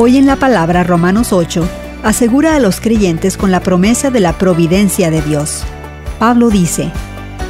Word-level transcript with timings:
Hoy 0.00 0.16
en 0.16 0.26
la 0.26 0.36
palabra 0.36 0.84
Romanos 0.84 1.32
8 1.32 1.68
asegura 2.04 2.54
a 2.54 2.60
los 2.60 2.80
creyentes 2.80 3.36
con 3.36 3.50
la 3.50 3.58
promesa 3.58 4.12
de 4.12 4.20
la 4.20 4.38
providencia 4.38 5.10
de 5.10 5.20
Dios. 5.22 5.64
Pablo 6.20 6.50
dice, 6.50 6.92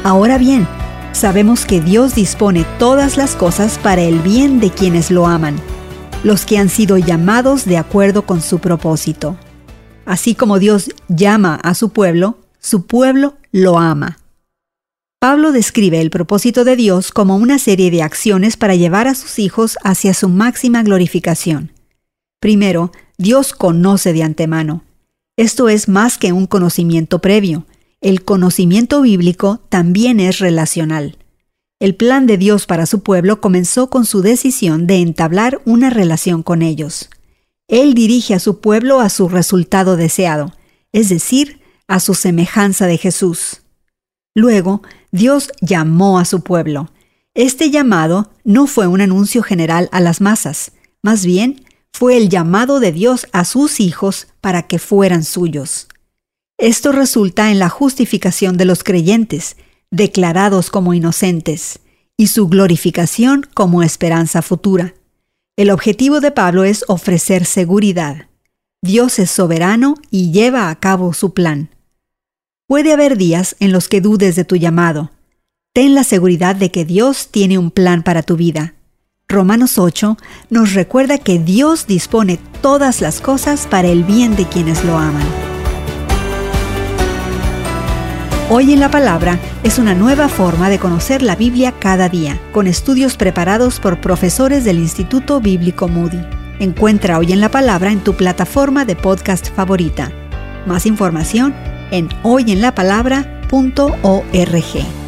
Ahora 0.03 0.39
bien, 0.39 0.67
sabemos 1.11 1.67
que 1.67 1.79
Dios 1.79 2.15
dispone 2.15 2.65
todas 2.79 3.17
las 3.17 3.35
cosas 3.35 3.77
para 3.77 4.01
el 4.01 4.17
bien 4.17 4.59
de 4.59 4.71
quienes 4.71 5.11
lo 5.11 5.27
aman, 5.27 5.57
los 6.23 6.47
que 6.47 6.57
han 6.57 6.69
sido 6.69 6.97
llamados 6.97 7.65
de 7.65 7.77
acuerdo 7.77 8.25
con 8.25 8.41
su 8.41 8.57
propósito. 8.57 9.37
Así 10.07 10.33
como 10.33 10.57
Dios 10.57 10.89
llama 11.07 11.53
a 11.53 11.75
su 11.75 11.89
pueblo, 11.89 12.39
su 12.59 12.87
pueblo 12.87 13.35
lo 13.51 13.77
ama. 13.77 14.17
Pablo 15.19 15.51
describe 15.51 16.01
el 16.01 16.09
propósito 16.09 16.63
de 16.63 16.75
Dios 16.75 17.11
como 17.11 17.37
una 17.37 17.59
serie 17.59 17.91
de 17.91 18.01
acciones 18.01 18.57
para 18.57 18.73
llevar 18.73 19.07
a 19.07 19.13
sus 19.13 19.37
hijos 19.37 19.77
hacia 19.83 20.15
su 20.15 20.29
máxima 20.29 20.81
glorificación. 20.81 21.73
Primero, 22.39 22.91
Dios 23.17 23.53
conoce 23.53 24.13
de 24.13 24.23
antemano. 24.23 24.83
Esto 25.37 25.69
es 25.69 25.87
más 25.87 26.17
que 26.17 26.31
un 26.31 26.47
conocimiento 26.47 27.19
previo. 27.19 27.65
El 28.01 28.23
conocimiento 28.23 29.01
bíblico 29.01 29.61
también 29.69 30.19
es 30.19 30.39
relacional. 30.39 31.17
El 31.79 31.95
plan 31.95 32.27
de 32.27 32.37
Dios 32.37 32.65
para 32.65 32.85
su 32.85 33.03
pueblo 33.03 33.39
comenzó 33.39 33.89
con 33.89 34.05
su 34.05 34.21
decisión 34.21 34.87
de 34.87 34.97
entablar 34.97 35.61
una 35.65 35.89
relación 35.89 36.43
con 36.43 36.61
ellos. 36.61 37.09
Él 37.67 37.93
dirige 37.93 38.33
a 38.33 38.39
su 38.39 38.59
pueblo 38.59 38.99
a 38.99 39.09
su 39.09 39.29
resultado 39.29 39.95
deseado, 39.95 40.53
es 40.91 41.09
decir, 41.09 41.61
a 41.87 41.99
su 41.99 42.15
semejanza 42.15 42.87
de 42.87 42.97
Jesús. 42.97 43.61
Luego, 44.35 44.81
Dios 45.11 45.51
llamó 45.61 46.19
a 46.19 46.25
su 46.25 46.41
pueblo. 46.41 46.91
Este 47.33 47.69
llamado 47.69 48.31
no 48.43 48.67
fue 48.67 48.87
un 48.87 49.01
anuncio 49.01 49.43
general 49.43 49.87
a 49.91 49.99
las 49.99 50.19
masas, 50.19 50.71
más 51.01 51.25
bien 51.25 51.63
fue 51.93 52.17
el 52.17 52.29
llamado 52.29 52.79
de 52.79 52.91
Dios 52.91 53.27
a 53.31 53.45
sus 53.45 53.79
hijos 53.79 54.27
para 54.41 54.63
que 54.63 54.79
fueran 54.79 55.23
suyos. 55.23 55.87
Esto 56.57 56.91
resulta 56.91 57.51
en 57.51 57.59
la 57.59 57.69
justificación 57.69 58.57
de 58.57 58.65
los 58.65 58.83
creyentes, 58.83 59.55
declarados 59.91 60.69
como 60.69 60.93
inocentes, 60.93 61.79
y 62.17 62.27
su 62.27 62.49
glorificación 62.49 63.47
como 63.53 63.81
esperanza 63.81 64.41
futura. 64.41 64.93
El 65.55 65.71
objetivo 65.71 66.19
de 66.19 66.31
Pablo 66.31 66.63
es 66.63 66.83
ofrecer 66.87 67.45
seguridad. 67.45 68.27
Dios 68.81 69.19
es 69.19 69.31
soberano 69.31 69.95
y 70.09 70.31
lleva 70.31 70.69
a 70.69 70.79
cabo 70.79 71.13
su 71.13 71.33
plan. 71.33 71.69
Puede 72.67 72.93
haber 72.93 73.17
días 73.17 73.55
en 73.59 73.71
los 73.71 73.87
que 73.87 73.99
dudes 73.99 74.35
de 74.35 74.45
tu 74.45 74.55
llamado. 74.55 75.11
Ten 75.73 75.95
la 75.95 76.03
seguridad 76.03 76.55
de 76.55 76.71
que 76.71 76.85
Dios 76.85 77.29
tiene 77.29 77.57
un 77.57 77.71
plan 77.71 78.03
para 78.03 78.23
tu 78.23 78.35
vida. 78.35 78.75
Romanos 79.31 79.77
8 79.77 80.17
nos 80.49 80.73
recuerda 80.73 81.19
que 81.19 81.37
Dios 81.37 81.85
dispone 81.85 82.39
todas 82.63 82.99
las 82.99 83.21
cosas 83.21 83.67
para 83.67 83.87
el 83.87 84.03
bien 84.03 84.35
de 84.35 84.45
quienes 84.45 84.83
lo 84.83 84.97
aman. 84.97 85.27
Hoy 88.49 88.73
en 88.73 88.79
la 88.79 88.89
Palabra 88.89 89.37
es 89.63 89.77
una 89.77 89.93
nueva 89.93 90.29
forma 90.29 90.71
de 90.71 90.79
conocer 90.79 91.21
la 91.21 91.35
Biblia 91.35 91.75
cada 91.77 92.09
día, 92.09 92.41
con 92.51 92.65
estudios 92.65 93.17
preparados 93.17 93.79
por 93.79 94.01
profesores 94.01 94.65
del 94.65 94.79
Instituto 94.79 95.39
Bíblico 95.39 95.87
Moody. 95.87 96.25
Encuentra 96.59 97.19
Hoy 97.19 97.31
en 97.31 97.39
la 97.39 97.51
Palabra 97.51 97.91
en 97.91 98.03
tu 98.03 98.15
plataforma 98.15 98.83
de 98.83 98.95
podcast 98.95 99.53
favorita. 99.53 100.11
Más 100.65 100.87
información 100.87 101.53
en 101.91 102.09
hoyenlapalabra.org. 102.23 104.98